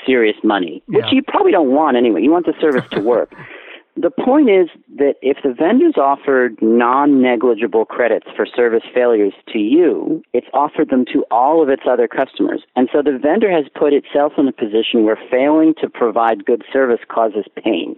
[0.05, 1.11] serious money, which Yeah.
[1.11, 2.21] you probably don't want anyway.
[2.21, 3.33] You want the service to work.
[3.97, 9.59] the point is that if the vendor's offered non negligible credits for service failures to
[9.59, 12.61] you, it's offered them to all of its other customers.
[12.75, 16.63] And so the vendor has put itself in a position where failing to provide good
[16.71, 17.95] service causes pain.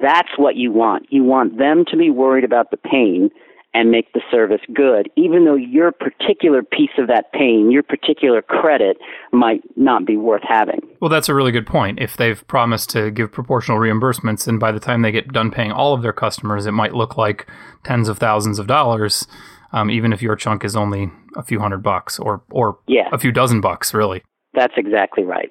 [0.00, 1.06] That's what you want.
[1.10, 3.30] You want them to be worried about the pain
[3.78, 8.42] and make the service good, even though your particular piece of that pain, your particular
[8.42, 8.96] credit,
[9.30, 10.80] might not be worth having.
[11.00, 12.00] Well, that's a really good point.
[12.00, 15.70] If they've promised to give proportional reimbursements, and by the time they get done paying
[15.70, 17.46] all of their customers, it might look like
[17.84, 19.28] tens of thousands of dollars,
[19.72, 23.08] um, even if your chunk is only a few hundred bucks or or Yeah.
[23.12, 24.24] a few dozen bucks, really.
[24.54, 25.50] That's exactly right.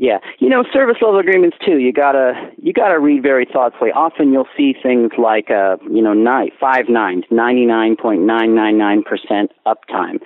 [0.00, 1.76] Yeah, you know, service level agreements too.
[1.76, 3.90] You gotta you gotta read very thoughtfully.
[3.92, 8.54] Often you'll see things like uh, you know, nine, five nines, ninety nine point nine
[8.54, 10.18] nine nine percent uptime.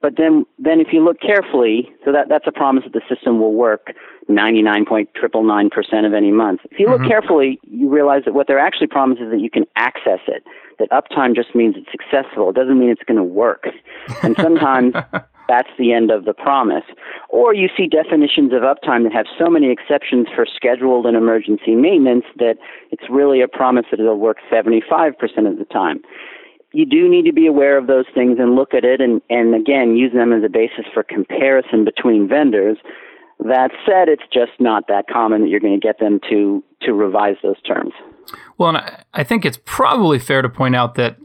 [0.00, 3.40] But then then if you look carefully, so that that's a promise that the system
[3.40, 3.92] will work
[4.28, 6.60] ninety nine point triple nine percent of any month.
[6.70, 7.08] If you look mm-hmm.
[7.08, 10.44] carefully, you realize that what they're actually promising is that you can access it.
[10.78, 12.50] That uptime just means it's successful.
[12.50, 13.66] It doesn't mean it's going to work.
[14.22, 14.94] And sometimes
[15.48, 16.84] that's the end of the promise.
[17.30, 21.74] Or you see definitions of uptime that have so many exceptions for scheduled and emergency
[21.74, 22.56] maintenance that
[22.92, 25.14] it's really a promise that it'll work 75%
[25.50, 26.00] of the time.
[26.72, 29.54] You do need to be aware of those things and look at it and, and
[29.54, 32.76] again use them as a basis for comparison between vendors.
[33.40, 36.92] That said, it's just not that common that you're going to get them to, to
[36.92, 37.92] revise those terms.
[38.58, 41.16] Well, and I, I think it's probably fair to point out that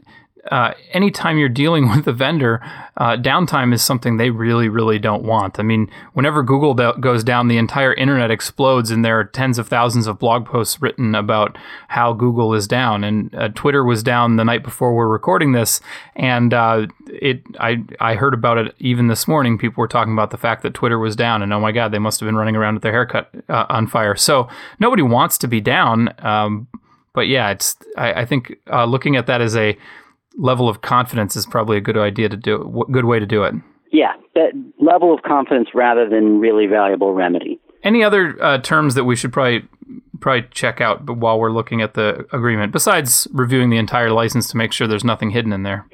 [0.50, 2.60] uh, anytime you're dealing with a vendor,
[2.96, 5.58] uh, downtime is something they really, really don't want.
[5.58, 9.58] I mean, whenever Google do- goes down, the entire internet explodes, and there are tens
[9.58, 11.56] of thousands of blog posts written about
[11.88, 13.04] how Google is down.
[13.04, 15.80] And uh, Twitter was down the night before we're recording this,
[16.14, 19.58] and uh, it I I heard about it even this morning.
[19.58, 21.98] People were talking about the fact that Twitter was down, and oh my God, they
[21.98, 24.14] must have been running around with their haircut uh, on fire.
[24.14, 26.14] So nobody wants to be down.
[26.18, 26.68] Um,
[27.12, 29.76] but yeah, it's I, I think uh, looking at that as a
[30.38, 33.44] level of confidence is probably a good idea to do w- good way to do
[33.44, 33.54] it.
[33.92, 37.60] Yeah, that level of confidence rather than really valuable remedy.
[37.82, 39.68] Any other uh, terms that we should probably
[40.20, 44.56] probably check out while we're looking at the agreement besides reviewing the entire license to
[44.56, 45.86] make sure there's nothing hidden in there?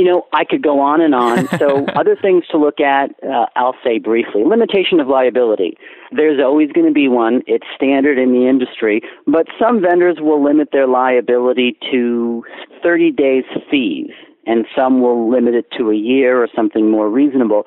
[0.00, 1.46] You know, I could go on and on.
[1.58, 4.44] So, other things to look at, uh, I'll say briefly.
[4.46, 5.76] Limitation of liability.
[6.10, 7.42] There's always going to be one.
[7.46, 12.42] It's standard in the industry, but some vendors will limit their liability to
[12.82, 14.08] 30 days fees,
[14.46, 17.64] and some will limit it to a year or something more reasonable.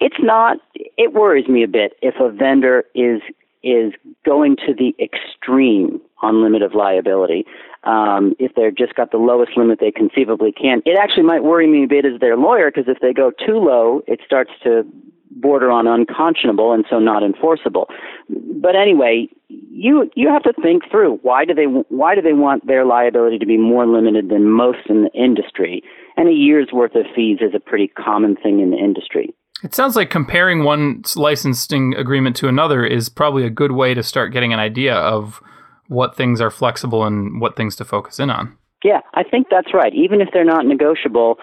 [0.00, 3.22] It's not, it worries me a bit if a vendor is
[3.62, 3.92] is
[4.24, 7.44] going to the extreme on limit of liability.
[7.86, 11.68] Um, if they're just got the lowest limit they conceivably can, it actually might worry
[11.68, 14.82] me a bit as their lawyer because if they go too low, it starts to
[15.30, 17.86] border on unconscionable and so not enforceable.
[18.28, 22.66] But anyway, you you have to think through why do they why do they want
[22.66, 25.82] their liability to be more limited than most in the industry?
[26.16, 29.34] And a year's worth of fees is a pretty common thing in the industry.
[29.62, 34.02] It sounds like comparing one licensing agreement to another is probably a good way to
[34.02, 35.40] start getting an idea of
[35.88, 38.56] what things are flexible and what things to focus in on.
[38.84, 39.94] Yeah, I think that's right.
[39.94, 41.38] Even if they're not negotiable,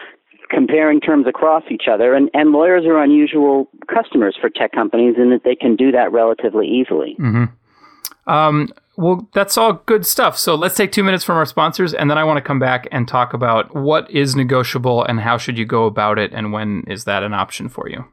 [0.49, 5.29] comparing terms across each other, and, and lawyers are unusual customers for tech companies in
[5.31, 7.15] that they can do that relatively easily.
[7.19, 8.31] Mm-hmm.
[8.31, 10.37] Um, well, that's all good stuff.
[10.37, 12.87] So let's take two minutes from our sponsors, and then I want to come back
[12.91, 16.83] and talk about what is negotiable and how should you go about it, and when
[16.87, 18.05] is that an option for you.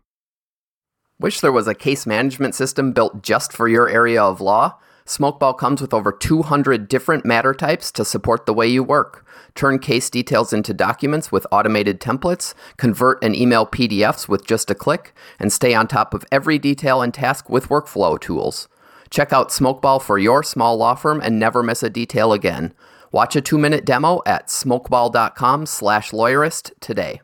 [1.18, 4.78] Wish there was a case management system built just for your area of law?
[5.06, 9.26] Smokeball comes with over 200 different matter types to support the way you work.
[9.54, 14.74] Turn case details into documents with automated templates, convert and email PDFs with just a
[14.74, 18.68] click, and stay on top of every detail and task with workflow tools.
[19.10, 22.72] Check out Smokeball for your small law firm and never miss a detail again.
[23.12, 27.20] Watch a two-minute demo at smokeball.com slash lawyerist today.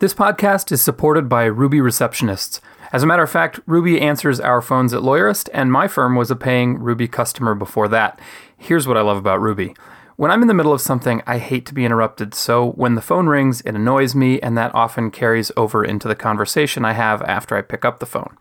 [0.00, 2.60] This podcast is supported by Ruby receptionists.
[2.94, 6.30] As a matter of fact, Ruby answers our phones at Lawyerist, and my firm was
[6.30, 8.20] a paying Ruby customer before that.
[8.56, 9.74] Here's what I love about Ruby.
[10.14, 13.02] When I'm in the middle of something, I hate to be interrupted, so when the
[13.02, 17.20] phone rings, it annoys me, and that often carries over into the conversation I have
[17.22, 18.36] after I pick up the phone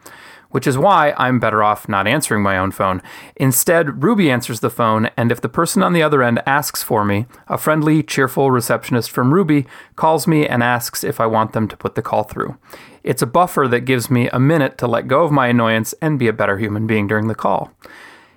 [0.53, 3.01] which is why I'm better off not answering my own phone.
[3.35, 7.03] Instead, Ruby answers the phone, and if the person on the other end asks for
[7.03, 11.67] me, a friendly, cheerful receptionist from Ruby calls me and asks if I want them
[11.69, 12.55] to put the call through.
[13.03, 16.19] It's a buffer that gives me a minute to let go of my annoyance and
[16.19, 17.71] be a better human being during the call.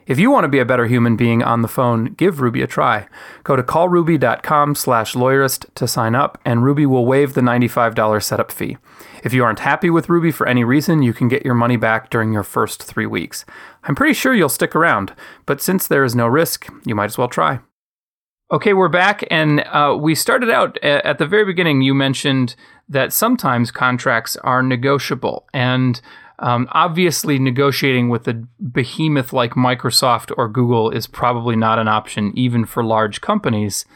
[0.07, 2.69] If you want to be a better human being on the phone, give Ruby a
[2.69, 3.09] try.
[3.42, 8.53] Go to callruby.com slash lawyerist to sign up, and Ruby will waive the $95 setup
[8.53, 8.77] fee.
[9.25, 12.09] If you aren't happy with Ruby for any reason, you can get your money back
[12.09, 13.45] during your first three weeks.
[13.83, 15.12] I'm pretty sure you'll stick around,
[15.45, 17.59] but since there is no risk, you might as well try.
[18.53, 21.83] Okay, we're back, and uh, we started out at the very beginning.
[21.83, 22.55] You mentioned
[22.88, 26.01] that sometimes contracts are negotiable, and
[26.38, 32.33] um, obviously, negotiating with a behemoth like Microsoft or Google is probably not an option,
[32.37, 33.87] even for large companies.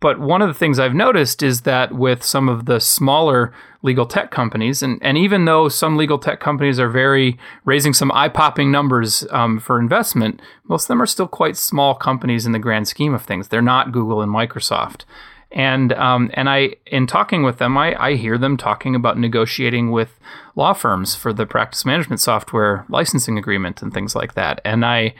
[0.00, 4.06] But one of the things I've noticed is that with some of the smaller legal
[4.06, 8.30] tech companies, and, and even though some legal tech companies are very raising some eye
[8.30, 12.58] popping numbers um, for investment, most of them are still quite small companies in the
[12.58, 13.48] grand scheme of things.
[13.48, 15.04] They're not Google and Microsoft.
[15.52, 19.90] And um, and I in talking with them, I, I hear them talking about negotiating
[19.90, 20.18] with
[20.54, 24.60] law firms for the practice management software licensing agreement and things like that.
[24.64, 25.14] And I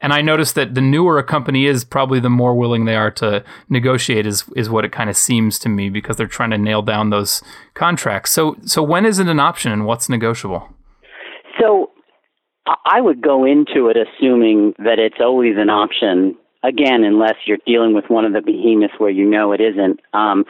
[0.00, 3.10] and I noticed that the newer a company is, probably the more willing they are
[3.12, 4.26] to negotiate.
[4.26, 7.10] Is is what it kind of seems to me because they're trying to nail down
[7.10, 7.42] those
[7.74, 8.30] contracts.
[8.30, 10.68] So so when is it an option and what's negotiable?
[11.60, 11.90] So
[12.66, 17.94] I would go into it assuming that it's always an option again, unless you're dealing
[17.94, 20.00] with one of the behemoths where you know it isn't.
[20.14, 20.44] Um,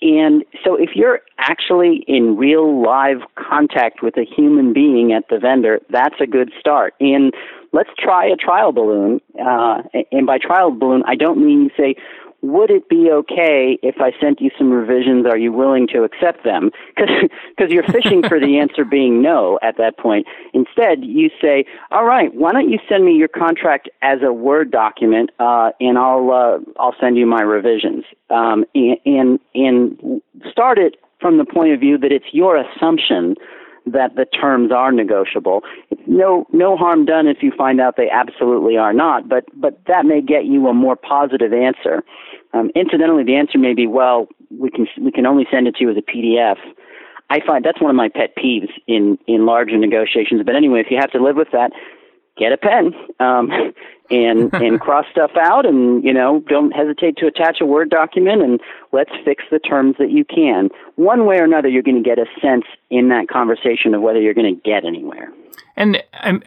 [0.00, 5.38] and so if you're actually in real live contact with a human being at the
[5.38, 6.94] vendor, that's a good start.
[7.00, 7.34] And
[7.72, 9.20] let's try a trial balloon.
[9.38, 11.94] Uh, and by trial balloon, I don't mean you say,
[12.40, 15.26] would it be okay if I sent you some revisions?
[15.26, 16.70] Are you willing to accept them?
[17.56, 20.26] Because you're fishing for the answer being no at that point.
[20.54, 24.70] Instead, you say, all right, why don't you send me your contract as a Word
[24.70, 28.04] document, uh, and I'll uh, I'll send you my revisions.
[28.30, 33.34] Um, and, and and start it from the point of view that it's your assumption
[33.92, 35.62] that the terms are negotiable.
[36.06, 40.06] No, no harm done if you find out they absolutely are not, but but that
[40.06, 42.02] may get you a more positive answer.
[42.52, 45.84] Um, incidentally, the answer may be, well, we can we can only send it to
[45.84, 46.56] you as a PDF.
[47.30, 50.42] I find that's one of my pet peeves in in larger negotiations.
[50.44, 51.72] But anyway, if you have to live with that,
[52.38, 53.50] get a pen um,
[54.10, 58.42] and and cross stuff out, and you know don't hesitate to attach a word document,
[58.42, 58.60] and
[58.92, 60.68] let's fix the terms that you can.
[60.96, 64.20] One way or another, you're going to get a sense in that conversation of whether
[64.20, 65.32] you're going to get anywhere.
[65.76, 66.42] And um,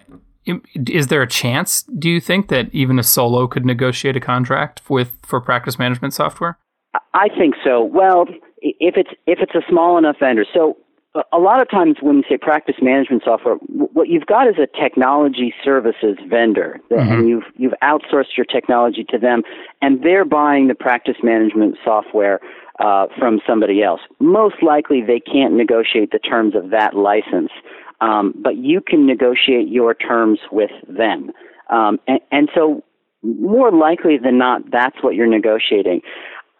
[0.75, 1.84] is there a chance?
[1.84, 6.13] Do you think that even a solo could negotiate a contract with for practice management
[6.13, 6.58] software?
[7.13, 7.84] I think so.
[7.84, 8.25] Well,
[8.62, 10.77] if it's if it's a small enough vendor, so
[11.34, 14.67] a lot of times when you say practice management software, what you've got is a
[14.80, 17.12] technology services vendor, mm-hmm.
[17.12, 19.43] and you've you've outsourced your technology to them,
[19.82, 22.39] and they're buying the practice management software
[22.80, 24.00] uh, from somebody else.
[24.19, 27.52] Most likely, they can't negotiate the terms of that license,
[28.00, 31.32] um, but you can negotiate your terms with them,
[31.69, 32.84] um, and, and so
[33.24, 36.02] more likely than not, that's what you're negotiating.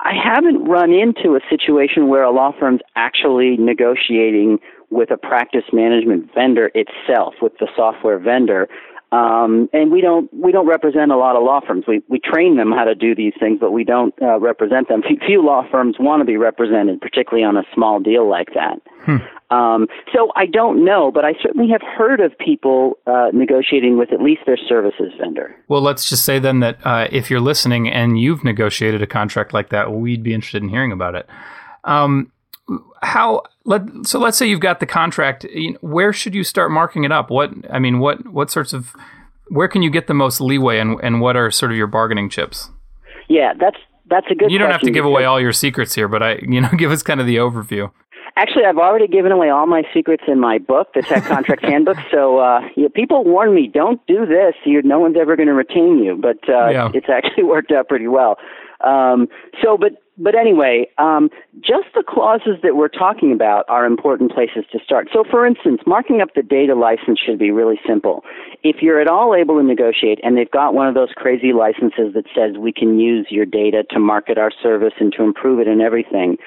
[0.04, 4.60] I haven't run into a situation where a law firm's actually negotiating
[4.90, 8.68] with a practice management vendor itself, with the software vendor.
[9.12, 11.84] Um, and we don't we don't represent a lot of law firms.
[11.86, 15.02] We we train them how to do these things, but we don't uh, represent them.
[15.26, 18.82] Few law firms want to be represented, particularly on a small deal like that.
[19.02, 19.18] Hmm.
[19.54, 24.14] Um, so I don't know, but I certainly have heard of people uh, negotiating with
[24.14, 25.54] at least their services vendor.
[25.68, 29.54] Well, let's just say then that uh, if you're listening and you've negotiated a contract
[29.54, 31.28] like that, we'd be interested in hearing about it.
[31.84, 32.32] Um,
[33.02, 36.72] how let so let's say you've got the contract you know, where should you start
[36.72, 38.96] marking it up what i mean what what sorts of
[39.50, 42.30] where can you get the most leeway and and what are sort of your bargaining
[42.30, 42.70] chips
[43.30, 43.78] yeah that's
[44.10, 46.36] that's a good you don't have to give away all your secrets here but i
[46.42, 47.92] you know give us kind of the overview
[48.38, 51.98] Actually, I've already given away all my secrets in my book, the Tech Contract Handbook.
[52.10, 54.56] So uh, yeah, people warn me, don't do this.
[54.66, 56.16] You're, no one's ever going to retain you.
[56.16, 56.90] But uh, yeah.
[56.94, 58.38] it's actually worked out pretty well.
[58.86, 59.28] Um,
[59.62, 61.30] so, but but anyway, um,
[61.62, 65.08] just the clauses that we're talking about are important places to start.
[65.12, 68.24] So, for instance, marking up the data license should be really simple.
[68.64, 72.14] If you're at all able to negotiate and they've got one of those crazy licenses
[72.14, 75.68] that says we can use your data to market our service and to improve it
[75.68, 76.38] and everything,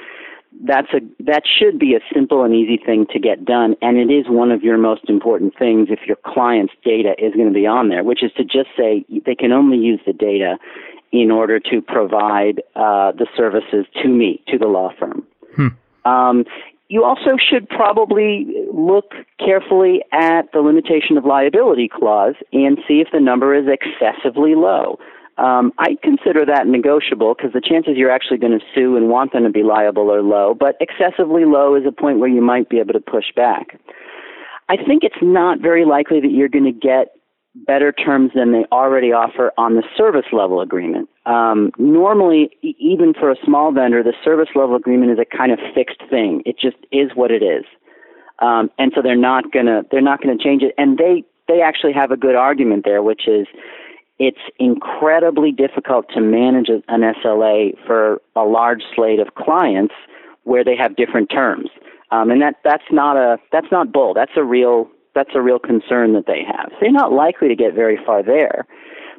[0.63, 4.13] that's a that should be a simple and easy thing to get done, and it
[4.13, 7.67] is one of your most important things if your client's data is going to be
[7.67, 10.57] on there, which is to just say they can only use the data
[11.15, 15.25] in order to provide uh, the services to me to the law firm.
[15.55, 15.69] Hmm.
[16.05, 16.45] Um,
[16.89, 23.09] you also should probably look carefully at the limitation of liability clause and see if
[23.13, 24.99] the number is excessively low.
[25.39, 29.33] Um, I consider that negotiable because the chances you're actually going to sue and want
[29.33, 32.69] them to be liable are low, but excessively low is a point where you might
[32.69, 33.81] be able to push back.
[34.69, 37.14] I think it's not very likely that you're going to get
[37.55, 41.09] better terms than they already offer on the service level agreement.
[41.25, 45.59] Um, normally, even for a small vendor, the service level agreement is a kind of
[45.75, 46.43] fixed thing.
[46.45, 47.65] It just is what it is,
[48.41, 50.75] um, and so they're not gonna they're not gonna change it.
[50.77, 53.47] And they they actually have a good argument there, which is
[54.19, 59.95] it's incredibly difficult to manage an SLA for a large slate of clients
[60.45, 61.69] where they have different terms.
[62.11, 64.15] Um, and that that's not a that's not bull.
[64.15, 66.71] That's a real that's a real concern that they have.
[66.73, 68.67] So you're not likely to get very far there.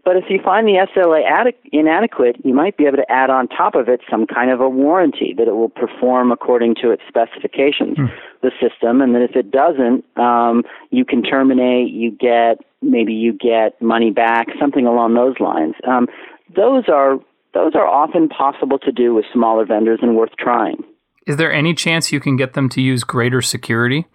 [0.05, 3.73] But if you find the SLA inadequate, you might be able to add on top
[3.73, 7.97] of it some kind of a warranty that it will perform according to its specifications,
[7.97, 8.05] hmm.
[8.43, 13.33] the system, and that if it doesn't, um, you can terminate, you get maybe you
[13.33, 15.73] get money back, something along those lines.
[15.87, 16.07] Um,
[16.55, 17.17] those are
[17.55, 20.83] those are often possible to do with smaller vendors and worth trying.
[21.25, 24.05] Is there any chance you can get them to use greater security?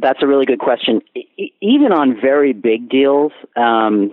[0.00, 1.00] That's a really good question.
[1.60, 4.12] even on very big deals, um,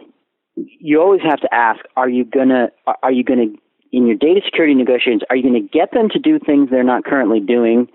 [0.56, 2.70] you always have to ask: Are you gonna?
[3.04, 3.48] Are you gonna
[3.92, 5.22] in your data security negotiations?
[5.30, 7.88] Are you going to get them to do things they're not currently doing?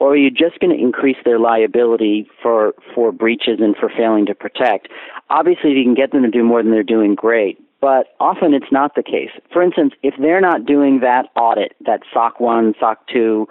[0.00, 4.26] or are you just going to increase their liability for for breaches and for failing
[4.26, 4.88] to protect?
[5.30, 7.58] Obviously, if you can get them to do more than they're doing, great.
[7.80, 9.30] But often it's not the case.
[9.52, 13.46] For instance, if they're not doing that audit, that SOC 1, SOC 2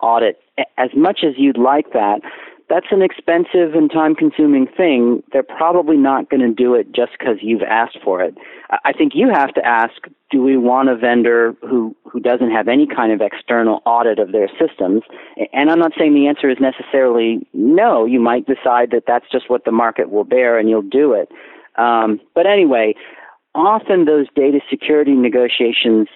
[0.00, 0.38] audit,
[0.78, 2.20] as much as you'd like that,
[2.72, 5.22] that's an expensive and time consuming thing.
[5.30, 8.34] They're probably not going to do it just because you've asked for it.
[8.70, 9.92] I think you have to ask
[10.30, 14.32] do we want a vendor who, who doesn't have any kind of external audit of
[14.32, 15.02] their systems?
[15.52, 18.06] And I'm not saying the answer is necessarily no.
[18.06, 21.28] You might decide that that's just what the market will bear and you'll do it.
[21.76, 22.94] Um, but anyway,
[23.54, 26.08] often those data security negotiations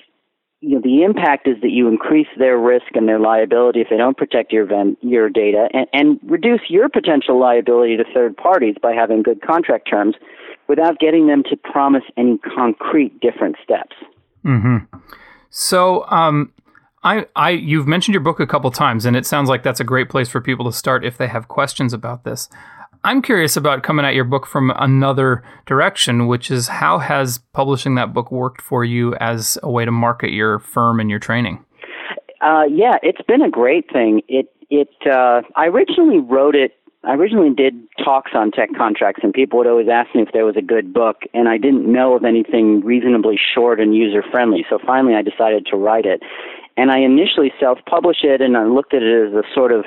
[0.61, 3.96] you know, the impact is that you increase their risk and their liability if they
[3.96, 4.66] don't protect your
[5.00, 9.88] your data, and, and reduce your potential liability to third parties by having good contract
[9.88, 10.14] terms,
[10.66, 13.94] without getting them to promise any concrete different steps.
[14.44, 14.98] Mm-hmm.
[15.50, 16.52] So, um,
[17.02, 19.84] I, I, you've mentioned your book a couple times, and it sounds like that's a
[19.84, 22.48] great place for people to start if they have questions about this.
[23.07, 27.94] I'm curious about coming at your book from another direction, which is how has publishing
[27.94, 31.64] that book worked for you as a way to market your firm and your training?
[32.40, 34.22] Uh, yeah, it's been a great thing.
[34.26, 36.72] It it uh, I originally wrote it.
[37.04, 40.44] I originally did talks on tech contracts, and people would always ask me if there
[40.44, 44.66] was a good book, and I didn't know of anything reasonably short and user friendly.
[44.68, 46.22] So finally, I decided to write it,
[46.76, 49.84] and I initially self published it, and I looked at it as a sort of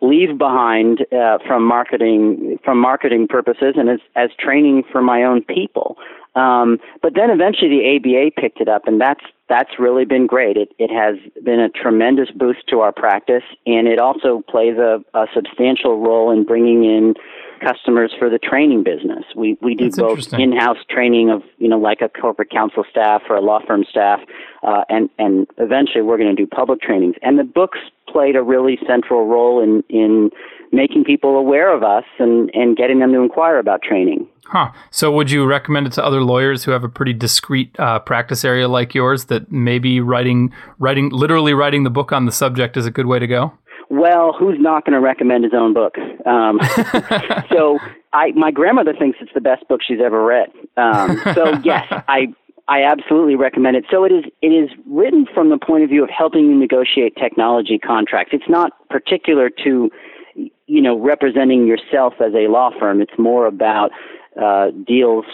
[0.00, 5.42] leave behind uh, from marketing from marketing purposes and as as training for my own
[5.42, 5.96] people.
[6.34, 10.56] Um, but then eventually the ABA picked it up, and that's that's really been great.
[10.56, 15.02] It it has been a tremendous boost to our practice, and it also plays a,
[15.14, 17.14] a substantial role in bringing in
[17.60, 19.24] customers for the training business.
[19.34, 23.22] We we do That's both in-house training of you know like a corporate counsel staff
[23.28, 24.20] or a law firm staff,
[24.62, 27.14] uh, and and eventually we're going to do public trainings.
[27.22, 27.78] And the books
[28.08, 30.30] played a really central role in in
[30.72, 34.28] making people aware of us and and getting them to inquire about training.
[34.44, 34.70] Huh.
[34.90, 38.44] So would you recommend it to other lawyers who have a pretty discreet uh, practice
[38.44, 42.86] area like yours that maybe writing writing literally writing the book on the subject is
[42.86, 43.52] a good way to go?
[43.88, 45.96] Well, who's not going to recommend his own book?
[46.26, 46.60] Um,
[47.50, 47.78] so,
[48.12, 50.48] I my grandmother thinks it's the best book she's ever read.
[50.76, 52.34] Um, so, yes, I
[52.68, 53.84] I absolutely recommend it.
[53.90, 57.14] So it is it is written from the point of view of helping you negotiate
[57.16, 58.32] technology contracts.
[58.32, 59.90] It's not particular to
[60.34, 63.00] you know representing yourself as a law firm.
[63.00, 63.92] It's more about
[64.40, 65.24] uh, deals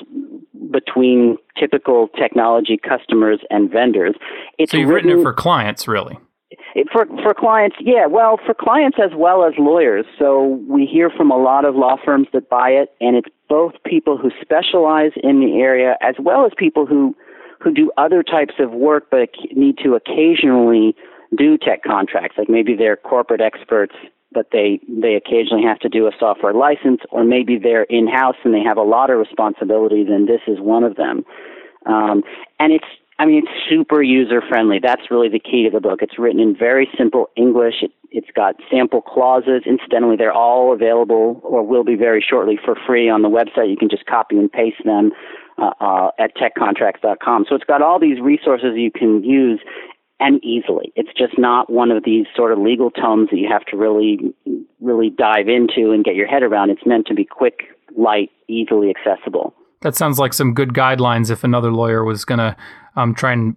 [0.71, 4.15] between typical technology customers and vendors.
[4.59, 6.19] It's so you've written, written it for clients, really
[6.91, 8.07] for for clients, yeah.
[8.07, 10.07] Well, for clients as well as lawyers.
[10.19, 13.75] So we hear from a lot of law firms that buy it, and it's both
[13.85, 17.15] people who specialize in the area as well as people who
[17.61, 20.97] who do other types of work but need to occasionally
[21.37, 22.37] do tech contracts.
[22.39, 23.95] Like maybe they're corporate experts,
[24.33, 28.37] but they they occasionally have to do a software license, or maybe they're in house
[28.45, 31.25] and they have a lot of responsibilities, and this is one of them.
[31.85, 32.23] Um,
[32.59, 32.87] and it's
[33.23, 34.81] I mean, it's super user friendly.
[34.83, 36.01] That's really the key to the book.
[36.03, 37.75] It's written in very simple English.
[37.81, 39.63] It, it's got sample clauses.
[39.65, 43.71] Incidentally, they're all available or will be very shortly for free on the website.
[43.71, 45.13] You can just copy and paste them
[45.57, 47.47] uh, uh, at techcontracts.com.
[47.49, 49.61] So it's got all these resources you can use
[50.19, 50.93] and easily.
[50.97, 54.35] It's just not one of these sort of legal tomes that you have to really,
[54.81, 56.71] really dive into and get your head around.
[56.71, 59.55] It's meant to be quick, light, easily accessible.
[59.83, 62.57] That sounds like some good guidelines if another lawyer was going to
[62.97, 63.57] um, try and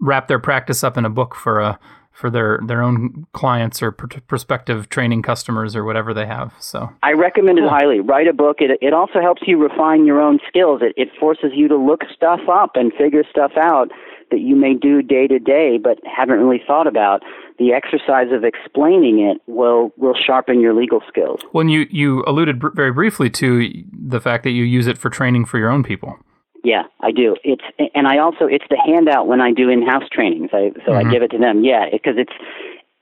[0.00, 1.78] wrap their practice up in a book for a
[2.16, 6.54] for their their own clients or pr- prospective training customers or whatever they have.
[6.58, 8.00] So I recommend it highly.
[8.00, 8.56] Write a book.
[8.60, 10.80] It it also helps you refine your own skills.
[10.82, 13.90] It it forces you to look stuff up and figure stuff out
[14.30, 17.22] that you may do day to day but haven't really thought about.
[17.58, 21.40] The exercise of explaining it will will sharpen your legal skills.
[21.52, 25.10] When you you alluded br- very briefly to the fact that you use it for
[25.10, 26.18] training for your own people.
[26.66, 27.36] Yeah, I do.
[27.44, 27.62] It's
[27.94, 30.50] and I also it's the handout when I do in-house trainings.
[30.52, 31.08] I so mm-hmm.
[31.08, 31.62] I give it to them.
[31.62, 32.32] Yeah, because it's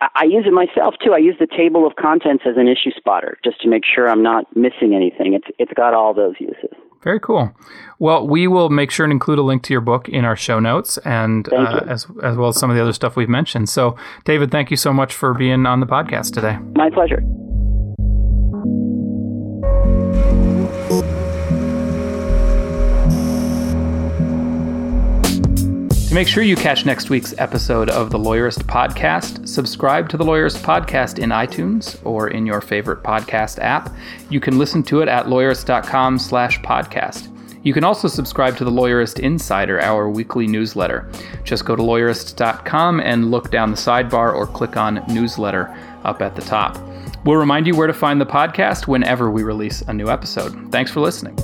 [0.02, 1.14] I use it myself too.
[1.14, 4.22] I use the table of contents as an issue spotter just to make sure I'm
[4.22, 5.32] not missing anything.
[5.32, 6.76] It's it's got all those uses.
[7.02, 7.54] Very cool.
[7.98, 10.60] Well, we will make sure and include a link to your book in our show
[10.60, 13.70] notes, and uh, as as well as some of the other stuff we've mentioned.
[13.70, 16.58] So, David, thank you so much for being on the podcast today.
[16.76, 17.22] My pleasure.
[26.14, 30.58] Make sure you catch next week's episode of the Lawyerist Podcast, subscribe to the Lawyerist
[30.58, 33.92] Podcast in iTunes or in your favorite podcast app.
[34.30, 37.28] You can listen to it at lawyerist.com slash podcast.
[37.64, 41.10] You can also subscribe to the Lawyerist Insider, our weekly newsletter.
[41.42, 46.36] Just go to lawyerist.com and look down the sidebar or click on newsletter up at
[46.36, 46.78] the top.
[47.24, 50.70] We'll remind you where to find the podcast whenever we release a new episode.
[50.70, 51.34] Thanks for listening.